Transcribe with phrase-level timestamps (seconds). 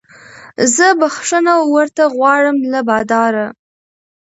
[0.75, 3.47] زه بخښنه ورته غواړم له باداره